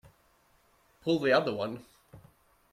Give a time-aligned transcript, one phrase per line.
[1.03, 1.85] Pull the other one!